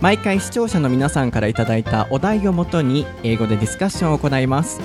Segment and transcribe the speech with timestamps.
[0.00, 4.80] 毎回視聴者の皆さんからいただいたお題をもとに英語でディスカッションを行います。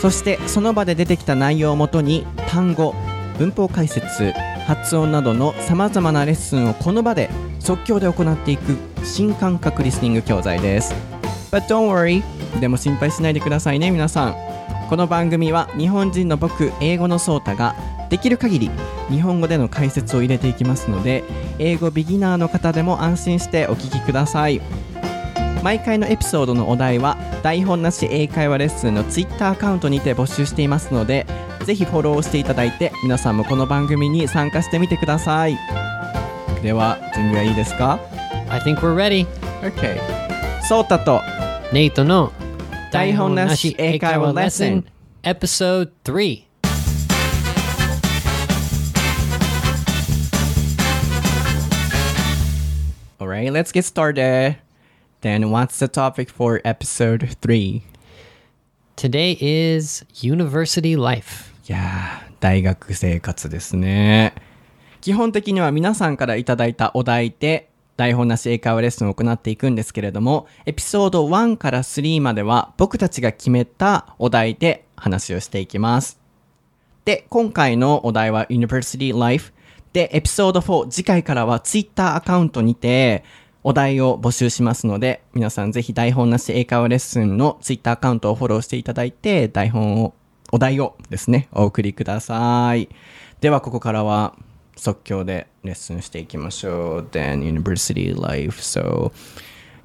[0.00, 2.94] そしてその場で出てきた内容をもとに単語
[3.38, 4.32] 文法解説
[4.66, 7.30] 発音などのさまざまなレッスンをこの場で
[7.60, 10.94] 即興で行っていく新感覚リスニング教材です。
[11.50, 12.22] But don't worry
[12.60, 14.36] でも心配しないでくださいね皆さん。
[14.88, 17.74] この番組は日本人の僕英語のソータが
[18.08, 18.70] できる限り
[19.10, 21.24] 日本語での解説を入れていきますので
[21.58, 24.60] 英語ビギナーの方でも安心してお聞きください
[25.62, 31.26] 毎回のエピソードのお題は台本なし英会話レッスンの Twitter アカウントにて募集していますので
[31.64, 35.58] ぜひフォローしていただいて皆さんもこの番組に参加してみてください
[36.62, 38.00] では準備はいいですか
[38.48, 39.26] ？I think we're ready.
[39.62, 39.98] ?OK
[40.62, 41.20] ソータと
[41.72, 42.32] Nate no
[42.92, 44.84] 台本なし英会話レッスン
[45.22, 46.45] Episode 3.
[53.46, 54.56] Alright, let's get started.
[55.20, 57.80] Then what's the topic for episode 3?
[58.96, 61.52] Today is university life.
[61.68, 64.34] いやー、大学生活ですね。
[65.00, 76.18] 基本的には皆さんからいただいたお題で台本なし英会話レッスンを行っていくんですけれども、エピソード1から3までは僕たちが決めたお題で話をしていきます。
[77.04, 79.52] で、今回のお題は University Life
[79.96, 83.24] で、エピソード4、次回からは Twitter アカウントにて
[83.62, 90.12] お題を募集しますので、皆さんぜひ台本なし英会話レッスンの Twitter アカウントをフォローしていただいて、台本を、
[90.52, 92.90] お題をですね、お送りください。
[93.40, 94.34] では、ここからは
[94.76, 97.08] 即興でレッスンしていきましょう。
[97.10, 98.60] Then University Life.
[98.60, 99.12] So,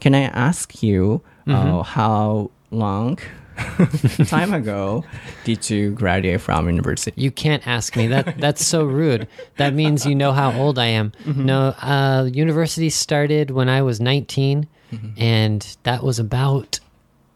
[0.01, 3.17] can I ask you、uh, how long
[4.27, 5.03] time ago
[5.43, 7.19] did you graduate from university?
[7.21, 8.37] You can't ask me that.
[8.39, 9.27] That's so rude.
[9.57, 11.11] That means you know how old I am.
[11.25, 14.67] No, uh, university started when I was 19,
[15.17, 16.79] and that was about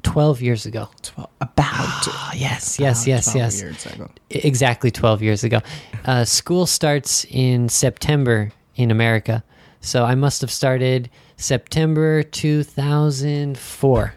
[0.03, 0.87] 12 years ago.
[1.01, 3.63] Twelve, about Yes, yes, yes, yes.
[3.63, 5.61] I- Exactly 12 years ago.
[6.05, 9.43] Uh, school starts in September in America.
[9.81, 14.13] So I must have started September 2004.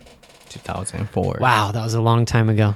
[0.58, 1.38] 2004.
[1.40, 2.76] Wow, that was a long time ago.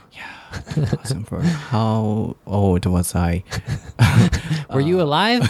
[0.73, 1.41] 2004.
[1.41, 3.43] How old was I?
[4.69, 5.41] Were you alive?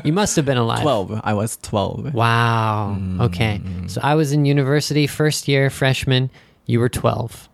[0.03, 0.81] you must have been alive.
[0.81, 1.21] 12.
[1.23, 2.13] I was 12.
[2.13, 2.97] Wow.
[3.21, 3.61] Okay.
[3.87, 6.29] So I was in university first year freshman.
[6.65, 7.47] You were 12.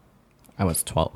[0.58, 1.12] I was 12.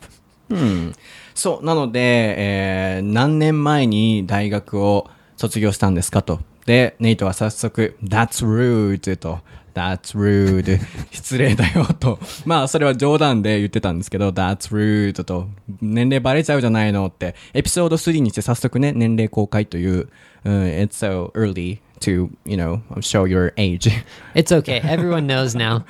[0.50, 0.94] うん。
[1.34, 2.00] そう、なので、
[2.38, 6.40] えー何年前に大学を卒業したんですかと。
[6.66, 9.40] で、ネイトは早速、That's rude と。
[9.75, 10.79] That's rude.
[11.11, 12.19] 失礼だよと。
[12.45, 15.49] まあ、それは冗談で言ってたんですけど、That's rude と。
[15.81, 17.35] 年齢バレちゃうじゃないのって。
[17.55, 20.09] エピソード3にして早速ね、年齢公開という、
[20.45, 23.91] うん、It's so early to, you know, show your age.
[24.35, 24.81] It's okay.
[24.83, 25.85] Everyone knows now.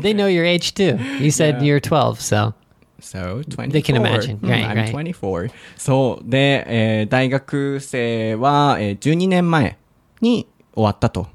[0.00, 0.98] They know your age too.
[1.20, 2.54] You said you're 12, so
[3.00, 3.72] So, 24.
[3.72, 4.38] They can imagine.
[4.42, 5.12] うん Right, I'm right.
[5.14, 5.50] 24.
[5.76, 6.30] そう。
[6.30, 9.76] で、えー大学生は、えー12年前
[10.20, 11.26] に終わったと。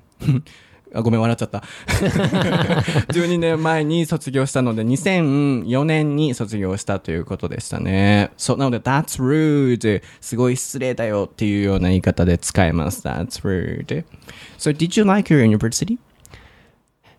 [0.97, 1.59] あごめん、笑っちゃった。
[3.13, 8.31] 12年前に卒業したので、2004年に卒業したということでしたね。
[8.37, 10.03] そう、なので、that's rude.
[10.21, 13.07] すごい失礼だよっていうような言い方で使えます。
[13.07, 14.05] that's rude.
[14.59, 15.99] So, did you like your university?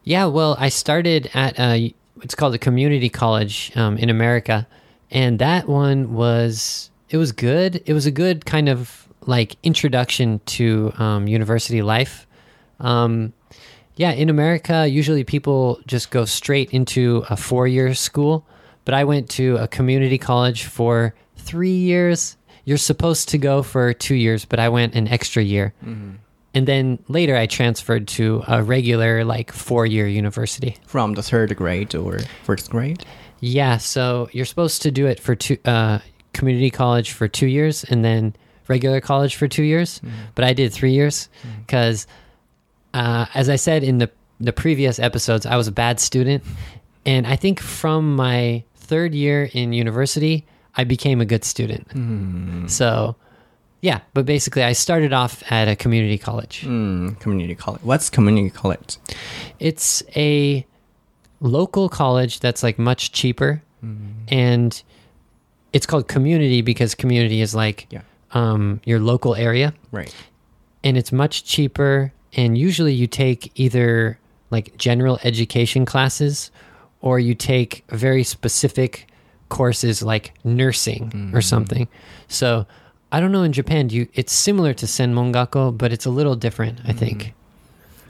[0.04, 4.68] Yeah, well, I started at a, it's called a community college um, in America,
[5.10, 7.82] and that one was it was good.
[7.86, 12.28] It was a good kind of like introduction to um, university life.
[12.80, 13.34] Um,
[13.99, 18.47] yeah, in America, usually people just go straight into a four-year school,
[18.85, 22.37] but I went to a community college for three years.
[22.65, 25.75] You're supposed to go for two years, but I went an extra year.
[25.85, 26.13] Mm-hmm.
[26.55, 30.77] And then later I transferred to a regular, like, four year university.
[30.87, 33.05] From the third grade or first grade?
[33.41, 35.99] Yeah, so you're supposed to do it for two, uh,
[36.35, 38.37] community college for two years and then
[38.69, 39.99] regular college for two years.
[39.99, 40.15] Mm-hmm.
[40.37, 41.61] But I did three years mm-hmm.
[41.63, 42.07] because,
[43.01, 44.09] uh, as I said in the,
[44.41, 46.43] the previous episodes, I was a bad student.
[47.07, 51.87] And I think from my third year in university, I became a good student.
[52.71, 53.17] So,
[53.81, 56.63] yeah, but basically, I started off at a community college.
[56.67, 57.83] Mm, community college.
[57.83, 58.97] What's community college?
[59.59, 60.67] It's a
[61.41, 63.63] local college that's like much cheaper
[64.29, 64.83] and
[65.73, 68.03] it's called community because community is like Yeah.
[68.33, 69.73] um, your local area.
[69.93, 70.13] Right.
[70.85, 74.18] and it's much cheaper and usually you take either
[74.52, 76.52] like general education classes
[77.02, 79.08] or you take very specific
[79.50, 81.88] courses like nursing or something
[82.28, 82.66] so
[83.12, 86.36] i don't know in japan do you it's similar to senmongako but it's a little
[86.36, 87.34] different i think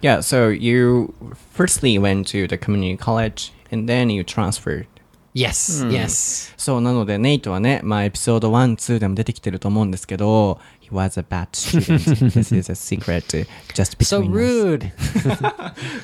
[0.03, 1.13] Yeah, so you
[1.53, 4.85] firstly went to the community college and then you transferred.
[5.33, 12.32] yes yes そう、なので、ネイトはね、まあ、エピソード1、2でも出てきてると思うんですけど、 He was a bad student.
[12.32, 13.46] This is a secret.
[13.74, 14.36] Just so between us.
[14.36, 14.92] rude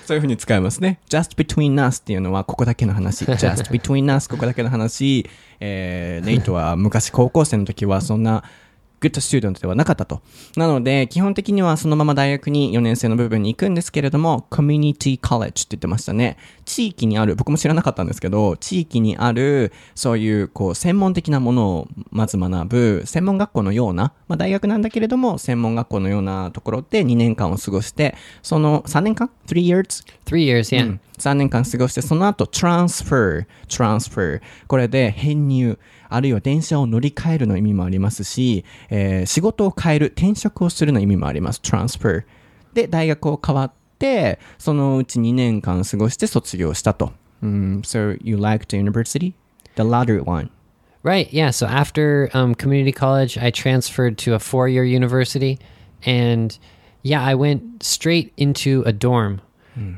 [0.05, 1.01] そういうふうに使いますね。
[1.09, 3.25] Just between us っていうのはここだけの話。
[3.25, 5.29] Just between us ここだけの話。
[5.61, 8.45] えー、ネイトは昔高校生の時はそんな
[9.05, 10.23] good student ではなかったと。
[10.57, 16.39] なので、基本的にはそのまま大学に4年生の部分に行くんですけれども、community college って言ってましたね。
[16.65, 30.05] 地域にある、僕も知らなかったんですけど、地域にある、そういう、こう、専門的なものをまず学ぶ、専門学校のような、まあ大学なんだけれども、専門学校のようなところで2年間を過ごして、その3年間 ?3 years?
[30.25, 34.41] three years yeah 3年間過ごして、その後、transfer、transfer。
[34.67, 35.79] これで編入、
[36.14, 41.62] あるいは電車を乗り換えるの意味もありますし、えー仕事を変える、転職をするの意味もあります。
[41.64, 42.24] transfer。
[42.74, 47.14] で、大学を変わって、そのうち2年間過ごして卒業したと。
[47.42, 49.34] うん、so you liked the university?
[49.76, 50.50] The latter one.
[51.04, 51.32] Right.
[51.32, 51.52] Yeah.
[51.52, 55.58] So after um, community college, I transferred to a four year university.
[56.06, 56.58] And
[57.04, 59.42] yeah, I went straight into a dorm.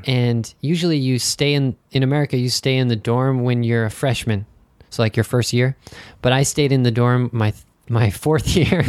[0.06, 3.90] And usually you stay in, in America, you stay in the dorm when you're a
[3.90, 4.46] freshman.
[4.89, 5.75] So like your first year.
[6.21, 7.53] But I stayed in the dorm my,
[7.89, 8.83] my fourth year.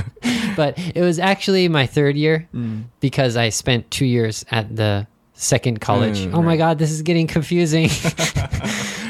[0.56, 2.48] but it was actually my third year
[3.00, 6.20] because I spent two years at the second college.
[6.20, 6.56] Mm, oh my.
[6.56, 7.88] God, this is getting confusing.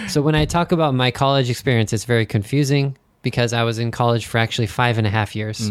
[0.08, 3.91] So when I talk about my college experience, it's very confusing because I was in
[3.91, 5.70] college for actually five and a half years.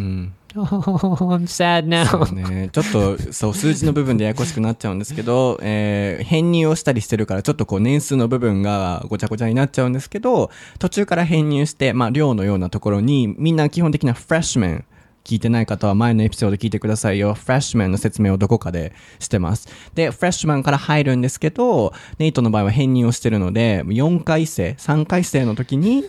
[0.56, 0.66] Oh,
[1.32, 2.26] I'm sad now.
[2.34, 10.50] ね、ちょっとそう数字の部分でややこしくなっちゃうんですけど、えー編入をしたりしてるからちょっとこう年数の部分がごちゃごちゃになっちゃうんですけど
[10.80, 14.86] 途中から編入して、まあ、寮のようなところにみんな基本的なフレッシュメン
[15.28, 17.34] 聞いてない方は前のエピソード聞いてくださいよ。
[17.34, 19.68] フレッシュメンの説明をどこかでしてます。
[19.94, 26.06] で、フレッシュマンから入るんですけど、ネイトの場合は編入をしてるので、4回生、3回生の時に、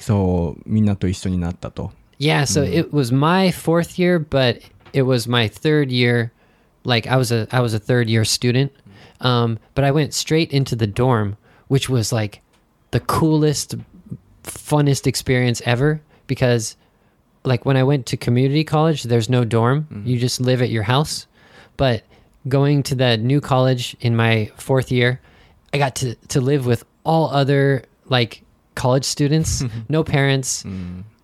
[0.00, 1.92] そう、みんなと一緒になったと。
[2.18, 4.60] Yeah, so it was my fourth year, but
[4.92, 6.30] it was my third year.
[6.84, 8.72] Like I was a I was a third year student,
[9.20, 11.36] um, but I went straight into the dorm,
[11.68, 12.40] which was like
[12.92, 13.74] the coolest,
[14.44, 16.76] funnest experience ever because
[17.44, 19.86] like when I went to community college, there's no dorm.
[20.04, 21.26] You just live at your house.
[21.76, 22.04] But
[22.48, 25.20] going to the new college in my fourth year,
[25.72, 28.42] I got to, to live with all other like
[28.78, 30.64] college students, no parents,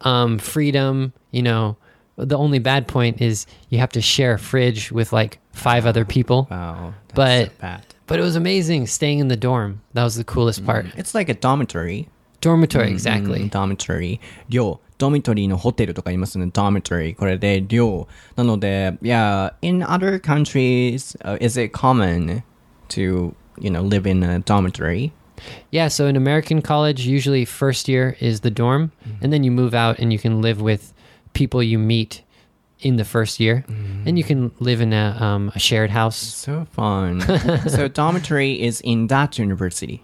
[0.03, 1.77] um, freedom, you know.
[2.17, 6.05] The only bad point is you have to share a fridge with like five other
[6.05, 6.47] people.
[6.51, 7.87] Wow, that's But- so bad.
[8.07, 9.81] But it was amazing staying in the dorm.
[9.95, 10.87] That was the coolest part.
[10.97, 12.09] It's like a dormitory.
[12.41, 13.49] Dormitory, exactly.
[13.51, 14.19] dormitory
[14.49, 22.43] 寮 dormitory のホテルとか言いますね dormitory これで寮なので yeah in other countries、uh, is it common
[22.89, 25.13] to you know live in a dormitory
[25.72, 29.74] Yeah, so in American college, usually first year is the dorm, and then you move
[29.74, 30.94] out and you can live with
[31.34, 32.22] people you meet
[32.80, 33.64] in the first year,
[34.06, 36.18] and you can live in a, um, a shared house.
[36.18, 37.22] so fun.
[37.70, 40.04] So dormitory is in that university?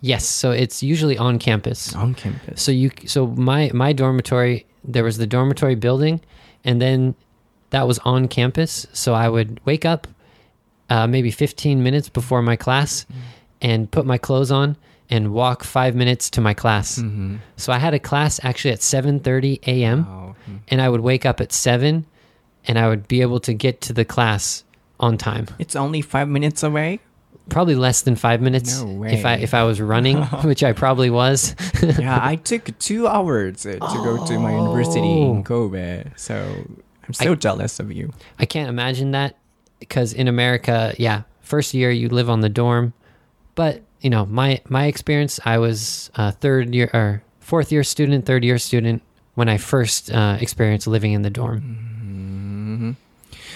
[0.00, 1.94] Yes, so it's usually on campus.
[1.94, 2.62] on campus.
[2.62, 6.20] So you, so my my dormitory, there was the dormitory building,
[6.64, 7.14] and then
[7.70, 8.86] that was on campus.
[8.92, 10.06] So I would wake up,
[10.88, 13.06] uh, maybe 15 minutes before my class,
[13.60, 14.76] and put my clothes on
[15.10, 17.00] and walk five minutes to my class.
[17.56, 20.04] So I had a class actually at 7:30 a.m.
[20.06, 20.36] Wow.
[20.68, 22.04] and I would wake up at seven,
[22.66, 24.64] and I would be able to get to the class
[25.00, 25.46] on time.
[25.58, 27.00] it's only five minutes away
[27.48, 31.08] Probably less than five minutes No if I if I was running, which I probably
[31.08, 31.54] was.
[31.98, 36.36] yeah I took two hours uh, to go to my university in Kobe so
[37.06, 39.36] I'm so jealous of you I can't imagine that
[39.80, 42.92] because in America, yeah, first year you live on the dorm,
[43.58, 48.24] but you know my my experience, I was a third year or fourth year student,
[48.24, 49.02] third year student
[49.34, 52.96] when I first uh, experienced living in the dorm.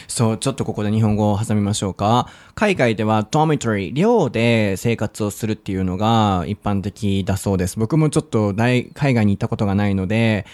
[0.08, 2.28] そう、ちょっとここで日本語を挟みましょうか。
[2.54, 7.78] 海外では dormitory、寮で生活をするっていうのが一般的だそうです。
[7.78, 10.44] 僕もちょっと大海外に行ったことがないので、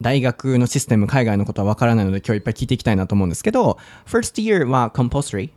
[0.00, 5.50] 大学のシステム、海外のことはわからないので今日いっぱい聞いていきたいなと思うんですけど、first year は compulsory。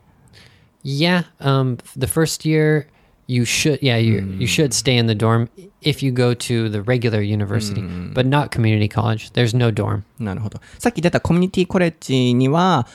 [0.83, 2.87] Yeah, um, the first year
[3.27, 5.49] you should yeah you you should stay in the dorm
[5.81, 7.81] if you go to the regular university,
[8.13, 9.31] but not community college.
[9.31, 10.03] There's no dorm.
[10.19, 10.59] なるほど。
[10.79, 12.87] さっき出たコミュニティコレッジには、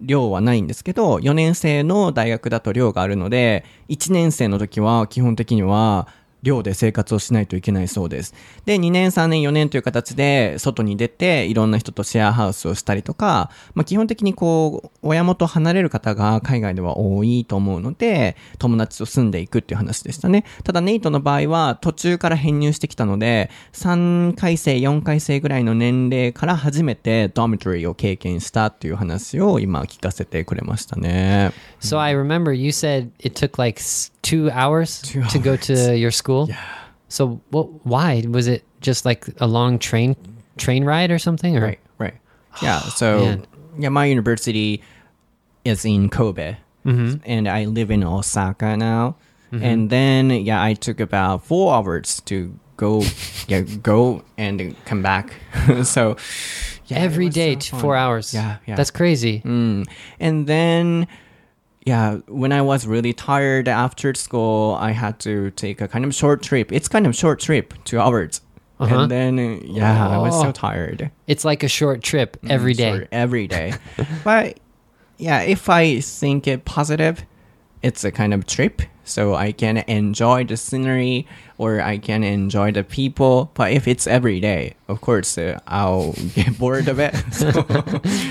[0.00, 6.08] 寮はないんですけど、4年生の大学だと寮があるので、1年生の時は基本的には
[6.42, 8.34] 寮で生活をしないといけないそうです。
[8.64, 20.44] で、2年、3年、4年という形で外に出て、いろんな人とシェアハウスをしたりとか、まあ基本的にこう、親元離れる方が海外では多いと思うので、友達と住んでいくっていう話でしたね。
[20.64, 31.52] ただネイトの場合は途中から編入してきたので、3回生、4回生ぐらいの年齢から初めてドミトリーを経験したっていう話を今聞かせてくれましたね。
[31.80, 33.80] So I remember you said it took like
[34.22, 36.46] two hours to go to your school.
[36.48, 36.64] Yeah.
[37.08, 37.86] So what?
[37.86, 40.16] Why was it just like a long train
[40.56, 41.56] train ride or something?
[41.56, 42.14] Or Right, right.
[42.62, 43.46] Yeah, so man.
[43.78, 44.82] yeah, my university
[45.64, 49.16] is in Kobe, and I live in Osaka now.
[49.50, 53.02] And then yeah, I took about four hours to go,
[53.48, 55.32] yeah, go and come back.
[55.84, 56.16] so
[56.86, 58.32] yeah, every day, so four hours.
[58.32, 58.76] Yeah, yeah.
[58.76, 59.40] That's crazy.
[59.40, 59.86] Mm.
[60.20, 61.06] And then,
[61.88, 66.14] yeah, when I was really tired after school, I had to take a kind of
[66.14, 66.70] short trip.
[66.72, 68.40] It's kind of short trip, two hours.
[68.80, 68.94] Uh-huh.
[68.94, 70.52] And then, yeah, I was so Oh.
[70.52, 71.10] tired.
[71.26, 72.90] It's like a short trip every day.
[72.92, 73.72] Sorry, every day.
[74.24, 74.60] but
[75.16, 77.24] yeah, if I think it positive,
[77.82, 78.82] it's a kind of trip.
[79.04, 83.50] So I can enjoy the scenery or I can enjoy the people.
[83.54, 87.14] But if it's every day, of course, uh, I'll get bored of it.
[87.32, 87.48] So,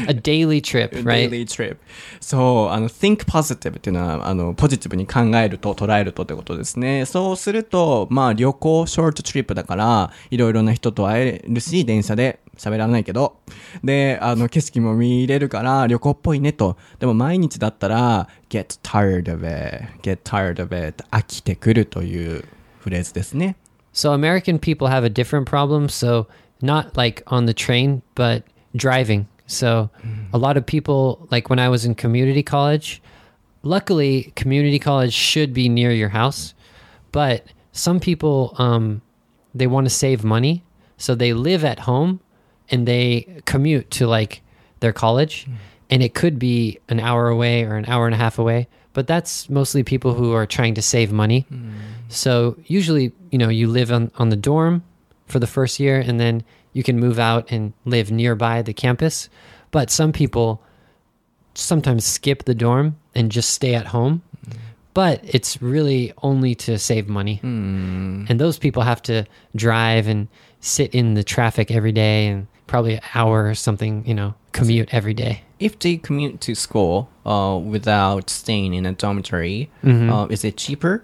[0.08, 1.30] A daily trip, right?
[1.32, 1.78] daily trip.
[2.22, 7.06] そう、あの、think positive っていうのは、あの、ポジティブに考えると、捉えるとってことですね。
[7.06, 13.39] そうすると、まあ、旅行、ショートトリップだから、いろいろな人と会えるし、電車で喋らないけど、
[13.83, 16.77] で、あの、景色も見れるから、旅行っぽいねと。
[16.99, 22.45] でも、毎日だったら、get tired of it, get tired of it, 飽きてくるという
[22.81, 23.57] フレーズですね。
[23.93, 25.89] So American people have a different problem.
[25.89, 26.27] So
[26.63, 28.45] not like on the train, but
[28.75, 29.27] driving.
[29.47, 29.91] So
[30.33, 33.03] a lot of people, like when I was in community college,
[33.63, 36.55] luckily community college should be near your house,
[37.13, 39.03] but some people um,
[39.55, 40.65] they want to save money,
[40.97, 42.21] so they live at home
[42.70, 44.42] and they commute to like
[44.80, 45.54] their college, hmm.
[45.90, 48.68] and it could be an hour away or an hour and a half away.
[48.94, 51.42] But that's mostly people who are trying to save money.
[51.50, 51.72] Hmm.
[52.10, 54.84] So usually, you know, you live on, on the dorm
[55.28, 56.44] for the first year and then
[56.74, 59.30] you can move out and live nearby the campus.
[59.72, 60.64] But some people
[61.54, 64.24] sometimes skip the dorm and just stay at home.
[64.46, 64.58] Hmm.
[64.94, 67.40] But it's really only to save money.
[68.32, 70.28] And those people have to drive and
[70.60, 74.94] sit in the traffic every day and probably an hour or something, you know, commute
[74.94, 75.44] every day.
[75.60, 80.10] If they commute to school uh, without staying in a dormitory, mm -hmm.
[80.14, 81.04] uh, is it cheaper?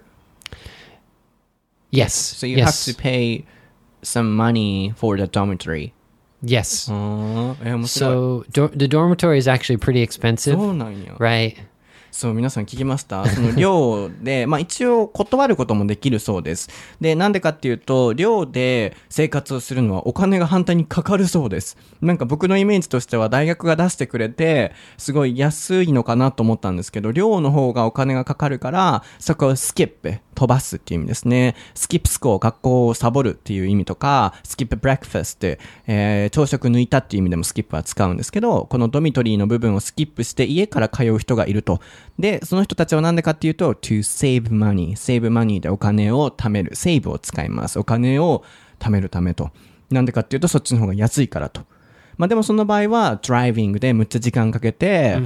[1.90, 2.14] Yes.
[2.14, 2.66] So you yes.
[2.66, 3.44] have to pay
[4.02, 5.92] some money for the dormitory.
[6.42, 6.88] Yes.
[6.88, 11.56] Uh, so do the dormitory is actually pretty expensive, oh, right?
[12.16, 13.26] そう、皆さん聞きました？
[13.28, 16.68] その寮で、まあ一応断ることもできるそうです。
[17.00, 21.76] で、なんでかっていうと、寮で生活をするのはお金が反対にかかるそうです。
[22.00, 31.54] なんか僕のイメージとしては大学が出してくれて、すごい安いのかなと思ったんですけど、寮の方がお金がかかるから、そこをスケップ、飛ばすっていう意味ですね。
[31.74, 35.46] スキップスコー、学校をサボるっていう意味とか、スキップブレックファスト、
[35.86, 41.80] えー朝食抜いたっていう意味でもスキップは使うんですけど、このドミトリーの部分をスキップして家から通う人がいると。
[42.18, 44.92] で、その人たちはなんでかっていうと、to save money。
[44.92, 46.72] save money でお金を貯める。
[46.72, 47.78] save を使います。
[47.78, 48.44] お金を
[48.78, 49.50] 貯めるためと。
[49.90, 51.62] なんでかっていうと、そっちの方が安いからと。
[52.16, 55.18] まあでもその場合は、ドライビングでむっちゃ時間かけて、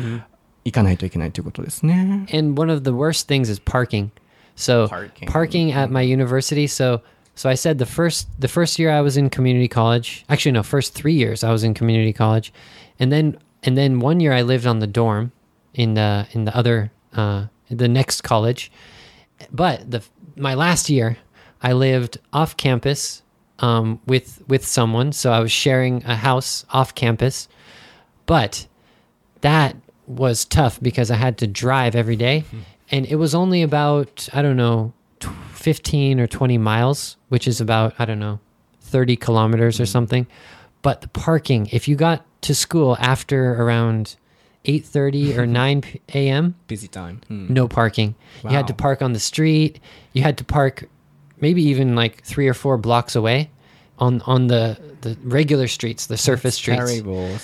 [0.64, 2.26] 行かないといけないということですね。
[2.32, 4.08] and one of the worst things is parking.
[4.58, 5.28] So Parking.
[5.28, 6.66] parking at my university.
[6.66, 7.00] So
[7.36, 10.24] so I said the first the first year I was in community college.
[10.28, 12.52] Actually, no, first three years I was in community college,
[12.98, 15.30] and then and then one year I lived on the dorm
[15.74, 18.72] in the in the other uh, the next college.
[19.52, 20.02] But the
[20.36, 21.18] my last year
[21.62, 23.22] I lived off campus
[23.60, 25.12] um, with with someone.
[25.12, 27.48] So I was sharing a house off campus,
[28.26, 28.66] but
[29.42, 29.76] that
[30.08, 32.44] was tough because I had to drive every day,
[32.90, 34.92] and it was only about I don't know,
[35.52, 38.40] fifteen or twenty miles, which is about I don't know,
[38.80, 39.88] thirty kilometers or mm.
[39.88, 40.26] something.
[40.82, 44.16] But the parking, if you got to school after around
[44.64, 45.82] eight thirty or nine
[46.14, 47.20] a.m., busy time.
[47.28, 48.14] うん no parking.
[48.44, 49.80] You had to park on the street.
[50.12, 50.88] You had to park
[51.40, 53.50] maybe even like three or four blocks away
[53.98, 56.90] on on the the regular streets, the surface That's streets.
[56.92, 57.38] Terrible.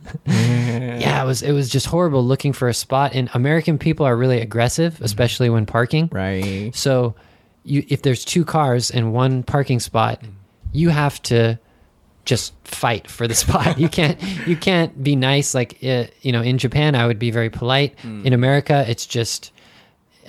[0.26, 3.14] yeah, it was it was just horrible looking for a spot.
[3.14, 5.02] And American people are really aggressive, mm.
[5.02, 6.08] especially when parking.
[6.12, 6.74] Right.
[6.74, 7.14] So,
[7.64, 10.30] you if there's two cars in one parking spot, mm.
[10.72, 11.58] you have to
[12.24, 13.78] just fight for the spot.
[13.78, 17.30] you can't you can't be nice like uh, you know in Japan I would be
[17.30, 17.96] very polite.
[17.98, 18.26] Mm.
[18.26, 19.52] In America it's just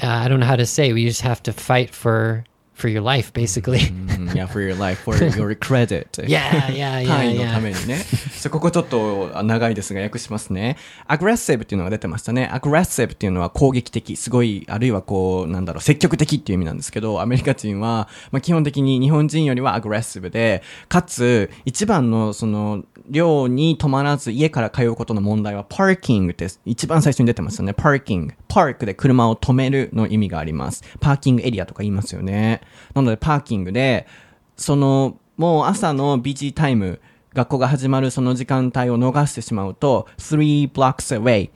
[0.02, 0.94] uh, I don't know how to say.
[0.94, 3.80] We just have to fight for for your life basically.
[3.80, 4.23] Mm.
[4.34, 6.08] Mm, yeah, for your life, for your credit.
[6.28, 7.62] yeah, yeah, yeah, 単位のた yeah.
[7.62, 7.98] めにね。
[8.34, 10.78] そうここちょっと長いですが訳しますね。
[11.08, 12.50] aggressive っていうのが出てましたね。
[12.52, 27.74] aggressive っていうのは攻撃的、すごい、あるいはこう、なんだろう、積極的っていう意味なんですけど、アメリカ人は、まあ、基本的に日本人よりは aggressive で、かつ、一番のその、量に止まらず家から通うことの問題は parking って一番最初に出てましたね。
[27.74, 28.34] parking。
[28.48, 30.84] パークで車を止めるの意味があります。
[31.00, 32.62] パーキングエリアとか言いますよね。
[32.94, 34.08] なのでパーキングで、
[34.56, 37.00] その、もう朝のビジータイム、
[37.34, 41.50] 学校が始まるその時間帯を逃してしまうと、3 blocks away。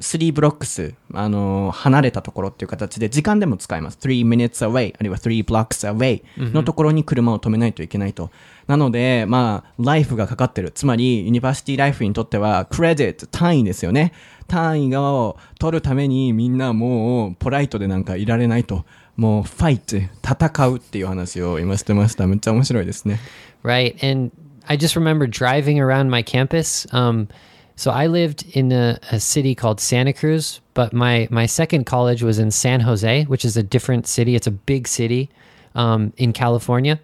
[0.00, 3.98] 3ブロックス、あの離れたところっていう形で時間でも使います。
[4.00, 8.30] 3 minutes away、あるいは3 blocks away のところに車を止めないといけないと。
[8.66, 10.70] なので、まあ、ライフがかかってる。
[10.70, 14.12] つまり、ユニバーシティライフにとっては、クレジット、単位ですよね。
[14.48, 18.84] 単位を取るためにみんなもう、ポライトでなんかいられないと。
[19.15, 22.25] もう、ファイト、戦うっていう話を今してました。
[22.27, 23.19] めっちゃ面白いですね。
[23.63, 23.95] Right.
[24.01, 24.31] And
[24.67, 26.87] I just remember driving around my campus.
[26.93, 27.27] Um,
[27.75, 32.21] so I lived in a, a city called Santa Cruz, but my, my second college
[32.21, 34.35] was in San Jose, which is a different city.
[34.35, 35.29] It's a big city
[35.75, 36.99] um, in California.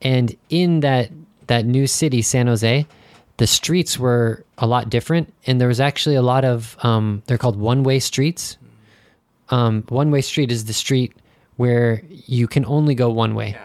[0.00, 1.10] And in that,
[1.48, 2.86] that new city, San Jose,
[3.36, 5.32] the streets were a lot different.
[5.46, 8.58] And there was actually a lot of, um, they're called one way streets.
[9.48, 11.12] Um, one way street is the street
[11.57, 13.57] where you can only go one way.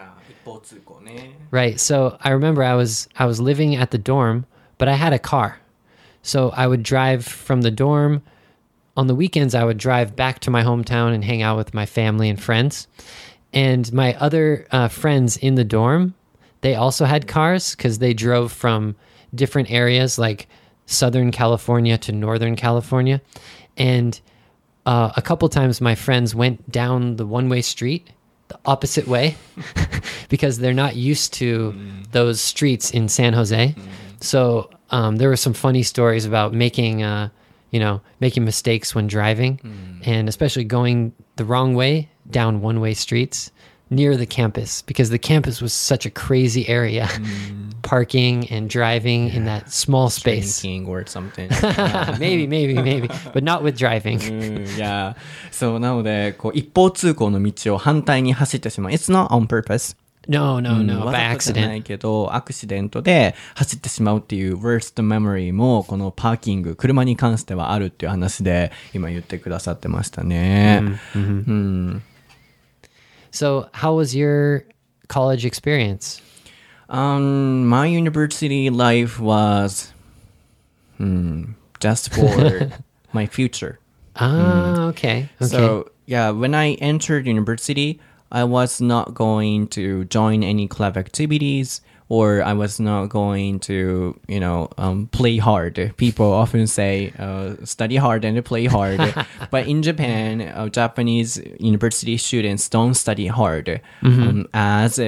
[1.51, 1.79] Right.
[1.79, 4.45] So I remember I was I was living at the dorm,
[4.77, 5.59] but I had a car.
[6.21, 8.23] So I would drive from the dorm
[8.95, 11.85] on the weekends I would drive back to my hometown and hang out with my
[11.85, 12.87] family and friends.
[13.51, 16.15] And my other uh, friends in the dorm,
[16.61, 18.95] they also had cars because they drove from
[19.33, 20.47] different areas like
[20.85, 23.21] Southern California to Northern California.
[23.77, 24.19] And
[24.85, 28.09] uh, a couple times my friends went down the one way street
[28.49, 29.35] the opposite way
[30.29, 31.73] because they're not used to
[32.11, 33.73] those streets in San Jose.
[34.19, 37.29] So um, there were some funny stories about making, uh,
[37.71, 39.59] you know, making mistakes when driving,
[40.05, 43.51] and especially going the wrong way down one way streets
[43.93, 47.07] near the campus because the campus was such a crazy area.
[47.81, 50.61] Parking and driving in that small space.
[50.61, 51.49] Drinking or something.
[52.19, 54.19] maybe, maybe, maybe, but not with driving.
[54.19, 55.17] うん、いや、
[55.51, 58.93] そう、なので、こう、一方通行の道を反対に走ってしまう。
[58.93, 59.97] It's not on purpose.
[60.27, 61.77] No, no, うん no, わ by ざとじゃな accident.
[61.79, 70.81] いけど、アクシデントで走ってしまうっていう worst memory も、このパーキング、車に関してはあるっていう話で、今言ってくださってましたね。
[71.15, 72.01] うん。
[73.33, 74.63] So, how was your
[75.07, 76.21] college experience?
[76.87, 79.91] Um, my university life was,
[80.97, 82.69] hmm, just for
[83.11, 83.79] my future.
[84.15, 85.27] Ah, okay.
[85.41, 85.47] Okay.
[85.47, 87.99] So yeah, when I entered university,
[88.31, 91.81] I was not going to join any club activities,
[92.13, 95.93] or I was not going to, you know, um, play hard.
[95.97, 99.01] People often say, uh, study hard and play hard.
[99.49, 104.99] but in Japan, uh, Japanese university students don't study hard um, as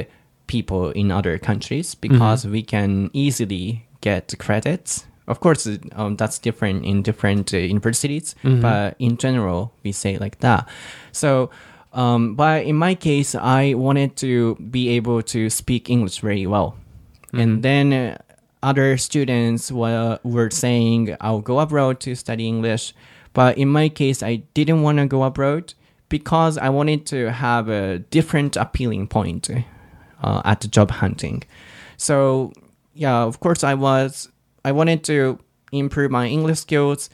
[0.47, 5.05] people in other countries because we can easily get credits.
[5.27, 10.39] Of course, um, that's different in different uh, universities, but in general, we say like
[10.39, 10.67] that.
[11.11, 11.51] So,
[11.93, 16.73] um, but in my case, I wanted to be able to speak English very well.
[17.39, 18.17] And then uh,
[18.63, 22.93] other students were, were saying, I'll go abroad to study English.
[23.33, 25.73] But in my case, I didn't want to go abroad
[26.09, 29.49] because I wanted to have a different appealing point
[30.23, 31.43] uh, at job hunting.
[31.97, 32.53] So,
[32.93, 34.29] yeah, of course, I was,
[34.63, 35.39] I wanted to
[35.71, 37.09] improve my English skills,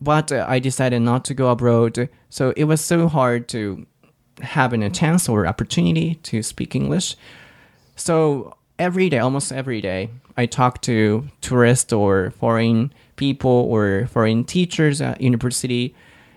[0.00, 2.08] but uh, I decided not to go abroad.
[2.28, 3.86] So it was so hard to
[4.40, 7.16] having a chance or opportunity to speak English.
[7.96, 14.44] So every day, almost every day, I talk to tourists or foreign people or foreign
[14.44, 15.94] teachers at university,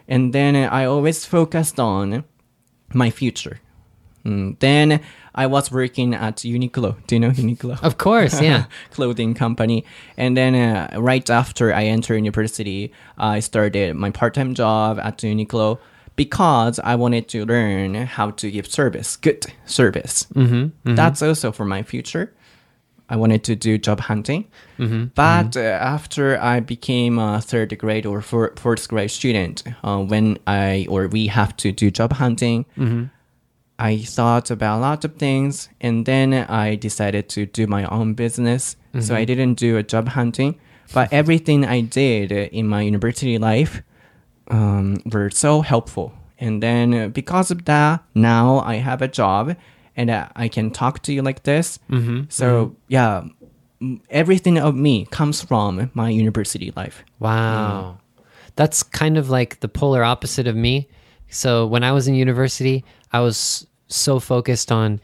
[0.08, 2.24] and then I always focused on
[2.94, 3.60] my future.
[4.26, 5.02] Mm, Then
[5.36, 6.96] I was working at Uniqlo.
[7.08, 7.82] Do you know Uniqlo?
[7.84, 8.66] of course, yeah.
[8.92, 9.84] clothing company.
[10.18, 15.78] And then uh, right after I entered university, I started my part-time job at Uniqlo
[16.16, 20.26] because I wanted to learn how to give service, good service.
[20.34, 22.34] Mm-hmm, That's also for my future.
[23.08, 24.46] I wanted to do job hunting.
[25.14, 30.40] But uh, after I became a third grade or four, fourth grade student, uh, when
[30.48, 32.66] I or we have to do job hunting,
[33.78, 38.14] I thought about a lot of things, and then I decided to do my own
[38.16, 38.76] business.
[39.02, 40.56] So I didn't do a job hunting,
[40.94, 43.84] but everything I did in my university life
[44.50, 46.14] um, were so helpful.
[46.38, 49.56] And then uh, because of that, now I have a job,
[49.96, 51.80] and I can talk to you like this.
[52.30, 53.24] So yeah,
[54.10, 57.04] everything of me comes from my university life.
[57.20, 58.00] Wow.
[58.58, 60.88] That's kind of like the polar opposite of me.
[61.30, 65.00] So when I was in university, I was so focused on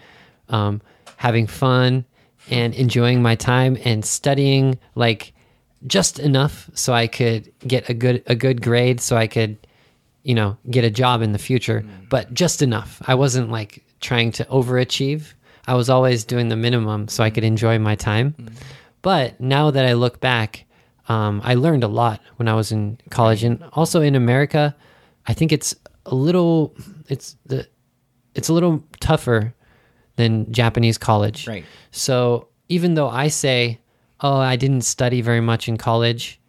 [0.49, 0.81] um,
[1.17, 2.05] having fun
[2.49, 5.33] and enjoying my time and studying like
[5.87, 9.57] just enough so I could get a good a good grade so I could
[10.23, 11.85] you know get a job in the future.
[12.09, 13.01] But just enough.
[13.05, 15.33] I wasn't like trying to overachieve.
[15.67, 18.35] I was always doing the minimum so I could enjoy my time.
[19.01, 20.65] But now that I look back
[21.09, 23.43] um, I learned a lot when I was in college.
[23.43, 24.75] And also in America
[25.27, 26.75] I think it's a little
[27.07, 27.67] it's the
[28.33, 29.53] it's a little tougher
[30.15, 31.47] than Japanese college.
[31.47, 31.65] Right.
[31.91, 33.80] so even though I say,
[34.21, 36.39] oh, I didn't study very much in college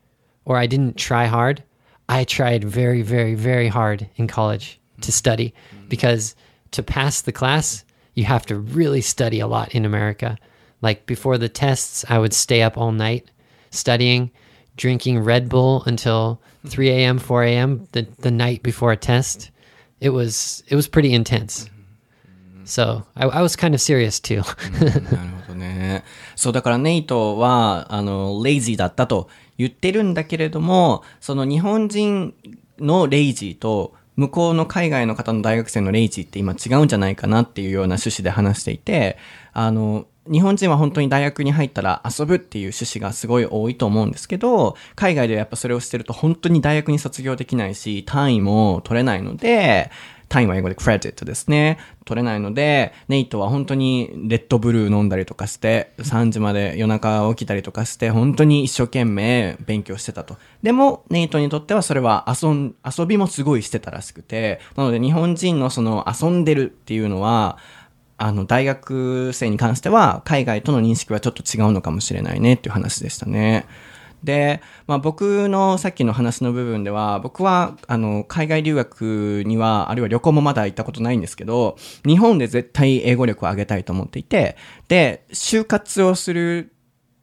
[0.45, 1.63] or I didn't try hard,
[2.09, 5.55] I tried very, very, very hard in college to study
[5.89, 6.35] because
[6.73, 10.37] to pass the class, you have to really study a lot in America.
[10.81, 13.31] Like before the tests, I would stay up all night
[13.71, 14.31] studying,
[14.77, 17.89] drinking Red Bull until 3 a.m., 4 a.m.
[17.93, 19.51] the, the night before a test.
[20.01, 21.71] It was it was pretty intense.
[22.65, 24.43] So I, I was kind of serious too.
[25.15, 26.05] なるほどね。
[26.37, 32.35] そう、だからネイトは、あの、レイジーだったと言ってるんだけれども、その日本人
[32.79, 39.17] のレイジーと、向こうの海外の方の大学生のレイジーって今違うんじゃないかなっていうような趣旨で話していて、
[39.55, 49.91] あの、日本人は本当に大学に入ったら遊ぶっていう趣旨がすごい多いと思うんですけど、海外ではやっぱそれをしてると本当に大学に卒業できないし、単位も取れないので、
[50.33, 51.79] 単位は英語でクレジットですね。
[52.07, 60.39] 取れないので、ネイトは本当にレッドブルー飲んだりとかして、3時まで夜中起きたりとかして、本当に一生懸命勉強してたと。
[60.63, 67.59] でも、ネイトにとってはそれは遊ん、遊びもすごいしてたらしくて、なので日本人のその遊んでるっていうのは、
[68.17, 73.67] あの、大学生に関しては、海外との認識はちょっと違うのかもしれないねっていう話でしたね。
[74.25, 84.57] で、まあ僕のさっきの話の部分では、僕は、あの、海外留学には、あるいは旅行もまだ行ったことないんですけど、日本で絶対英語力を上げたいと思っていて、
[84.89, 86.73] で、就活をする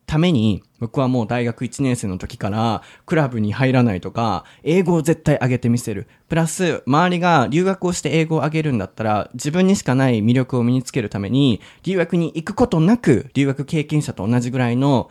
[0.10, 6.08] ために、僕はもう大学1年生の時から、クラブに入らないとか、英語を絶対上げてみせる。
[6.28, 15.10] プラス、周りが留学をして英語を上げるんだったら、自分にしかない魅力を身につけるために、留学に行くことなく、留学経験者と同じぐらいの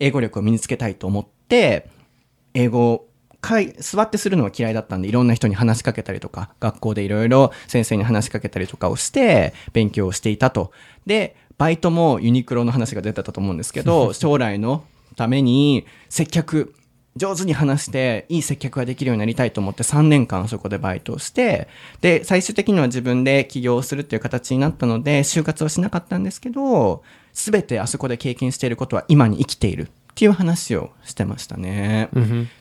[0.00, 1.88] 英語力を身につけたいと思って、
[2.54, 3.10] 英語を
[3.78, 10.72] 座ってするのは嫌いだったんで、いろんな人に話しかけたりとか、学校でいろいろ先生に話しかけたりとかをして、勉強をしていたと。
[11.06, 14.84] で、バイトもユニクロの話が出てたと思うんですけど、 将来の
[15.16, 16.74] ために接客、
[17.16, 21.68] 上手に話して、いい接客ができるようになりたいと思って3年間そこでバイトをして、
[22.00, 32.08] で、最終的には自分で起業をするっていう形になったので、就活はしなかったんですけど、すべてあそこで経験していることは今に生きているっていう話をしてましたね。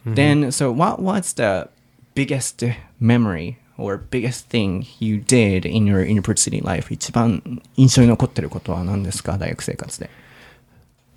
[0.06, 1.70] Then, so what was the
[2.16, 6.94] biggest memory or biggest thing you did in your university life?
[6.94, 10.10] 一番印象に残ってることは何ですか大学生活で。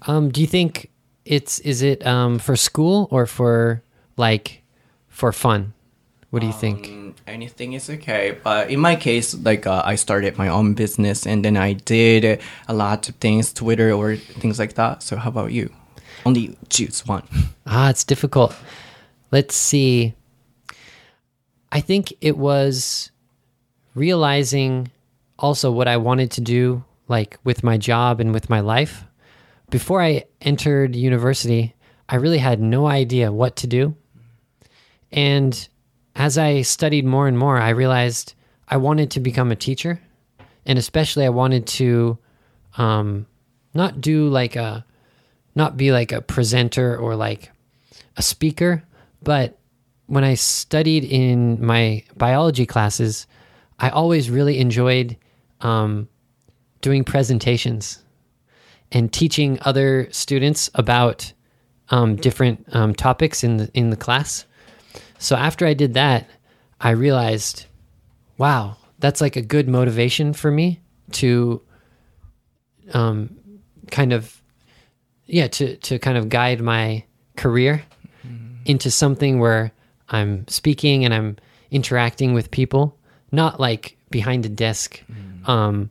[0.00, 0.88] Um, do you think
[1.24, 3.82] it's is it um for school or for
[4.16, 4.62] like
[5.08, 5.72] for fun?
[6.32, 6.86] What do you think?
[6.86, 11.26] Mm, Anything is okay, but in my case, like uh, I started my own business
[11.26, 15.02] and then I did a lot of things, Twitter or things like that.
[15.02, 15.68] So how about you?
[16.24, 17.24] Only choose one.
[17.66, 18.54] Ah, it's difficult.
[19.30, 20.14] Let's see.
[21.70, 23.10] I think it was
[23.94, 24.90] realizing
[25.38, 29.04] also what I wanted to do, like with my job and with my life.
[29.70, 31.74] Before I entered university,
[32.08, 33.94] I really had no idea what to do.
[35.12, 35.68] And
[36.14, 38.34] as I studied more and more, I realized
[38.68, 40.00] I wanted to become a teacher.
[40.64, 42.18] And especially, I wanted to
[42.76, 43.26] um,
[43.74, 44.84] not do like a
[45.54, 47.50] not be like a presenter or like
[48.16, 48.82] a speaker,
[49.22, 49.58] but
[50.06, 53.26] when I studied in my biology classes,
[53.78, 55.16] I always really enjoyed
[55.60, 56.08] um,
[56.80, 58.02] doing presentations
[58.90, 61.32] and teaching other students about
[61.90, 64.46] um, different um, topics in the in the class.
[65.22, 66.28] So after I did that,
[66.80, 67.66] I realized,
[68.38, 70.80] wow, that's like a good motivation for me
[71.12, 71.62] to
[72.92, 73.36] um,
[73.90, 74.42] kind of
[75.26, 77.04] yeah, to to kind of guide my
[77.36, 77.84] career
[78.64, 79.72] into something where
[80.08, 81.36] I'm speaking and I'm
[81.70, 82.98] interacting with people,
[83.30, 85.02] not like behind a desk,
[85.46, 85.88] um,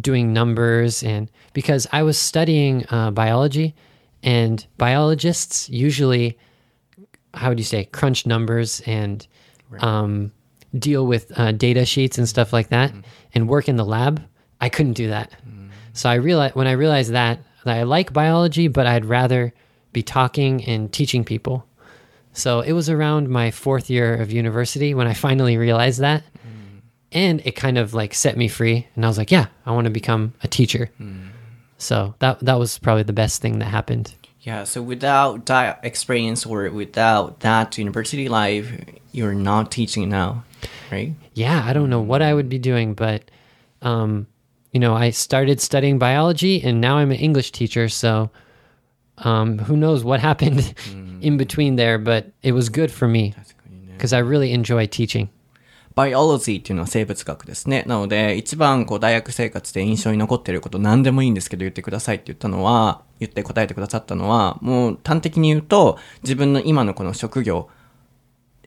[0.00, 3.74] doing numbers and because I was studying uh, biology,
[4.22, 6.38] and biologists usually,
[7.34, 9.26] how would you say, crunch numbers and
[9.80, 10.32] um,
[10.78, 12.92] deal with uh, data sheets and stuff like that,
[13.34, 14.22] and work in the lab.
[14.60, 15.32] I couldn't do that.
[15.92, 19.52] So I realized when I realized that that I like biology, but I'd rather
[19.92, 21.66] be talking and teaching people.
[22.32, 26.24] So it was around my fourth year of university when I finally realized that.
[27.12, 28.88] And it kind of like set me free.
[28.96, 30.90] And I was like, yeah, I want to become a teacher.
[31.78, 34.14] So that that was probably the best thing that happened.
[34.44, 38.70] Yeah, so without that experience or without that university life,
[39.10, 40.44] you're not teaching now,
[40.92, 41.14] right?
[41.32, 43.30] Yeah, I don't know what I would be doing, but
[43.80, 44.26] um,
[44.70, 48.30] you know, I started studying biology and now I'm an English teacher, so
[49.16, 50.74] um, who knows what happened
[51.22, 53.34] in between there, but it was good for me
[53.92, 55.30] because I really enjoy teaching.
[55.94, 57.84] バイオロジーっていうのは生物学ですね。
[57.86, 67.68] なので、一番こう大学生活で印象に残っていること何でもいいんですけど言ってくださいって言ったのは、言って答えてくださったのは、もう端的に言うと、自分の今のこの職業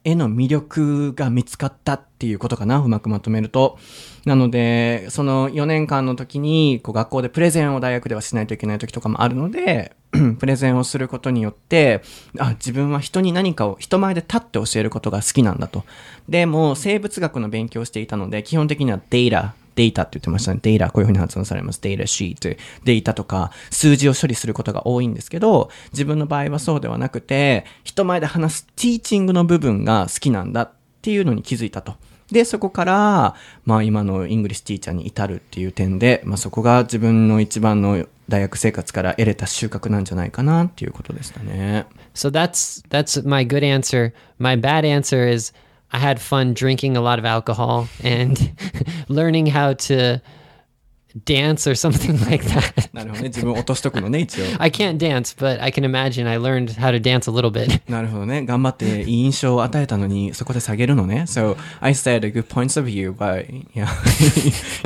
[0.05, 3.77] への魅力が見つかったっていうことかな、うまくまとめると。
[4.23, 9.96] なので、その4年間の時に、こう学校でプレゼンを大学ではしないといけない時とかもあるので、
[10.39, 12.01] プレゼンをすることによって、
[12.39, 15.83] あ、自分は人に何かを人前で立って教えることが好きなんだと。
[16.29, 20.59] で、も生物学の勉強をしていたので、基本的にはデータ、データって言ってましたね。
[20.63, 21.81] データ、こういうふうに発音されます。
[21.81, 22.59] データシート。
[22.83, 31.95] データとか数字を処理することが多いんですけど、自分の場合はそうではなくて、人前で話すティーチングの部分が好きなんだっていうのに気づいたと。
[32.31, 41.86] で、そこから、まあ今のイングリッシュティーチャーに至るっていう点で、まあそこが自分の一番の大学生活から得れた収穫なんじゃないかなっていうことでしたね。
[42.14, 44.12] So that's that's my good answer.
[44.38, 45.52] My bad answer is
[45.90, 48.38] I had fun drinking a lot of alcohol and
[49.08, 50.20] learning how to
[51.24, 52.88] dance or something like that.
[52.92, 53.28] な るほどね。
[53.28, 54.44] 自分を落としとくのね、一応。
[54.58, 57.80] I can't dance, but I can imagine I learned how to dance a little bit.
[57.90, 58.44] なるほどね。
[58.44, 61.24] 頑張っていい印象を与えたのに、そこで下げるのね。
[61.26, 63.88] So, I said good points of view, but, yeah.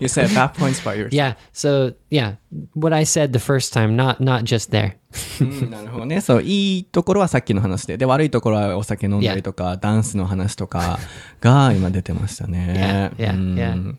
[0.01, 1.13] you said bad points by yourself.
[1.13, 1.37] Yeah.
[1.53, 2.37] So yeah,
[2.75, 4.97] what I said the first time, not not just there.
[5.41, 6.21] うんなるほどね。
[6.21, 10.99] そう、いいところはさっきの話で、で、悪いところはお酒飲んだりとか、ダンスの話とか
[11.41, 13.15] が今出てましたね。
[13.17, 13.97] Yeah, yeah, うん yeah.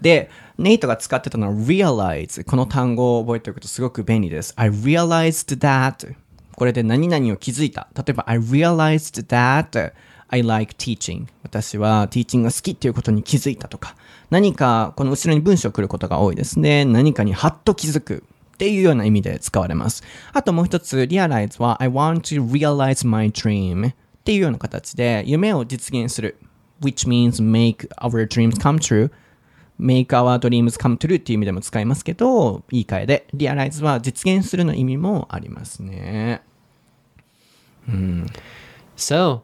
[0.00, 2.44] で、ネイトが使ってたのは realize。
[2.44, 4.52] この単語を覚えておくとすごく便利です。
[4.56, 6.14] I realized that.
[6.54, 7.88] これで何々を気づいた。
[7.96, 9.92] 例えば、I realized that
[10.28, 11.26] I like teaching.
[11.42, 13.96] 私はティーチングが好きっていうことに気づいたとか、
[14.30, 16.84] 何かこの後ろに文章来ることが多いですね。
[16.84, 18.24] 何かにハッと気づく。
[18.54, 20.02] っていうような意味で使われます。
[20.34, 26.36] あともう一つ、realize は I want to realize my dream っていうような形で夢を実現する。
[26.80, 29.10] which means make our dreams come true
[29.79, 36.41] make our dreams come true っていう意味でも使いますけど、言い換えで、realize は実現するの意味もありますね。
[38.97, 39.41] So,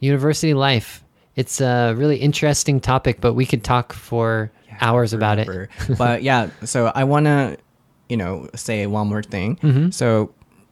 [0.00, 1.04] university life.
[1.36, 5.46] It's a really interesting topic, but we could talk for hours about it.
[5.46, 5.68] forever.
[5.98, 7.58] but yeah, so I want to,
[8.08, 9.58] you know, say one more thing.
[9.92, 10.30] So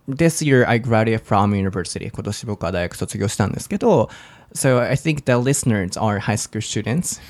[0.09, 2.11] this year I graduated from university.
[2.11, 4.09] 今年僕は大学卒業したんですけど、
[4.55, 7.21] So I think the listeners are high school students.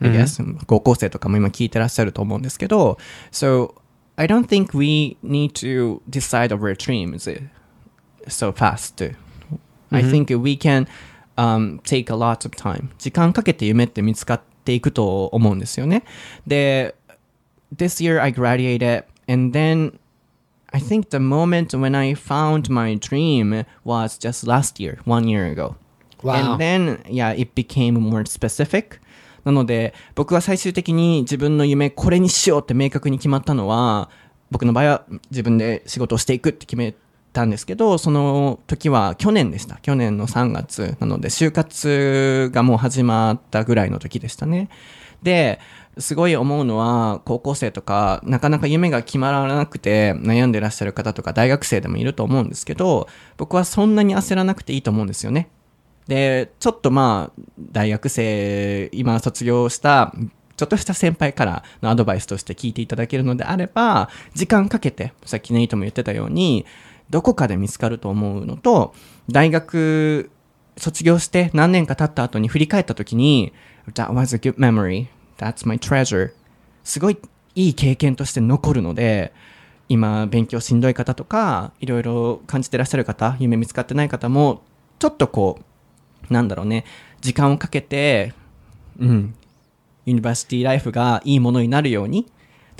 [0.00, 0.38] I guess.
[0.66, 2.98] 高校生とかも今聞いてらっしゃると思うんですけど、
[3.32, 3.74] So
[4.16, 7.40] I don't think we need to decide our dreams
[8.26, 9.14] so fast.
[9.90, 10.86] I think we can
[11.36, 12.90] um, take a lot of time.
[12.98, 16.04] 時間かけて夢って見つかっていくと思うんですよね。
[16.46, 16.94] で、
[17.74, 19.98] this year I graduated and then
[20.70, 25.50] I think the moment when I found my dream was just last year, one year
[25.50, 25.76] ago.
[26.23, 26.53] Wow.
[26.53, 28.99] And then, yeah, it became more specific.
[29.43, 34.09] なので、僕は最終的に自分の夢、これにしようって明確に決まったのは、
[34.51, 36.95] 僕の場合は自分で仕事をしていくって決め
[37.33, 39.77] たんですけど、その時は去年でした。
[39.81, 40.95] 去年の3月。
[40.99, 44.69] なので、就活がもう始まったぐらいの時でしたね。
[45.23, 45.59] で、
[45.97, 53.07] すごい思うのは、高校生とか、なかなか夢が決まらなくて悩んでらっしゃる方とか、大学生でもいると思うんですけど、
[53.37, 55.49] 僕はそんなに焦らなくていいと思うんですよね。
[56.07, 60.13] で、ちょっとまあ、大学生、今卒業した、
[60.55, 66.65] ちょっとした先輩からのアドバイスとして聞いていただけるのであれば、時間かけて、さっきネイトも言ってたように、
[67.09, 68.93] どこかで見つかると思うのと、
[69.29, 70.29] 大学
[70.77, 73.53] 卒業して何年か経った後に振り返った時に、
[73.93, 75.07] That was a good memory.
[75.37, 76.31] That's my treasure.
[76.83, 77.17] すごい
[77.55, 79.33] いい経験として残るので、
[79.89, 84.63] 今勉強しんどい方とかいろいろ感じてらっしゃる方夢見つかってない方も
[84.97, 85.63] ちょっとこう
[86.29, 86.85] なんだろうね
[87.21, 88.33] 時間をかけて
[88.99, 89.35] うん
[90.05, 92.25] ユニバーシティライフがいいものになるように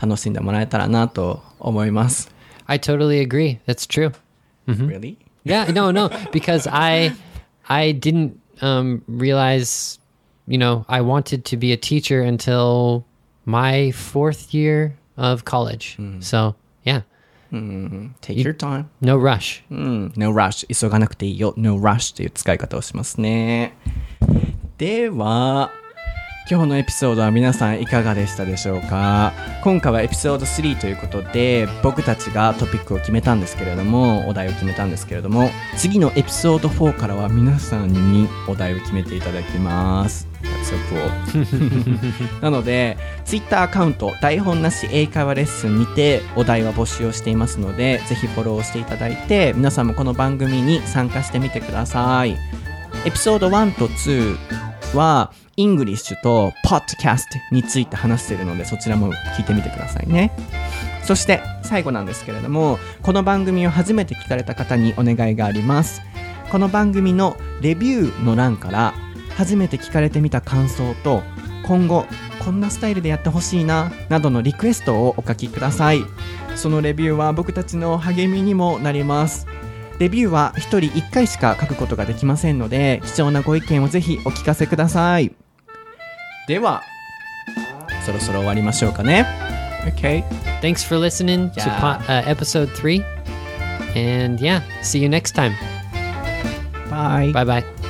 [0.01, 2.29] 楽しんでもらえたらなと思います。
[2.65, 3.59] I totally agree.
[3.65, 4.11] That's true.
[4.67, 5.17] Really?
[5.45, 7.13] Yeah, no, no, because I
[7.67, 9.99] I didn't um, realize,
[10.47, 13.05] you know, I wanted to be a teacher until
[13.45, 15.97] my fourth year of college.
[16.19, 16.55] So
[17.53, 18.85] yeah, Take your time.
[19.01, 19.63] no rush.
[19.69, 23.77] うん、no rush 急がなくていいよ no rush という使い方をしますね
[24.77, 25.71] では
[26.49, 29.31] 今日のエピソードは皆さんいかがでしたでしょうか？
[29.63, 40.27] 今回はエピソード3ということで僕たちがトピックを決めたんですけれどもお題を決めたんですけれども次のエピソード4からは皆さんにお題を決めていただきます。
[40.43, 41.43] That's so
[41.79, 42.39] cool.
[42.43, 52.35] なので Twitter アカウント台本なし英会話レッスンにてお題は募集をしていますのでぜひフォローしていただいて皆さんもこの番組に参加してみてください。
[53.05, 54.37] エピソード1と2
[54.93, 60.31] はイングリッシュとポッドキャストについて話しているのでそちらも聞いてみてくださいね。
[61.03, 66.01] そして最後なんですけれどもこの番組を初めて聞かれた方にお願いがあります。
[66.51, 68.93] この番組のレビューの欄から
[69.35, 71.21] 初めて聞かれてみた感想と
[71.65, 72.05] 今後
[72.43, 76.01] こんなスタイルでやってほしいななどのリクエストをお書きください。
[76.55, 79.45] そのレビューは僕たちの励みにもなります。
[79.99, 85.42] レビューは1人1回しか書くことができませんので貴重なご意見をぜひお聞かせください。
[86.47, 86.83] では
[88.05, 89.25] そろそろ終わりましょうかね
[89.85, 90.23] OK
[90.61, 91.79] Thanks for listening to Yeah.
[91.79, 93.03] po- uh, episode three,
[93.95, 95.51] and yeah, see you next time.
[96.89, 97.82] bye Bye bye.